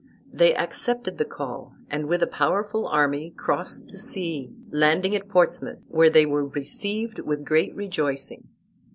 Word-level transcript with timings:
They 0.33 0.55
accepted 0.55 1.19
the 1.19 1.25
call, 1.25 1.75
and 1.87 2.07
with 2.07 2.23
a 2.23 2.25
powerful 2.25 2.87
army 2.87 3.35
crossed 3.37 3.89
the 3.89 3.99
sea, 3.99 4.49
landing 4.71 5.15
at 5.15 5.29
Portsmouth, 5.29 5.85
where 5.89 6.09
they 6.09 6.25
were 6.25 6.47
received 6.47 7.19
with 7.19 7.45
great 7.45 7.75
rejoicing. 7.75 8.47